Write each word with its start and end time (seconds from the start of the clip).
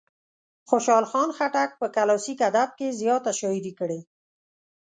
خوشال 0.69 1.03
خان 1.11 1.29
خټک 1.37 1.69
په 1.79 1.87
کلاسیک 1.95 2.39
ادب 2.49 2.69
کې 2.77 2.97
زیاته 2.99 3.31
شاعري 3.39 3.73
کړې. 3.79 3.99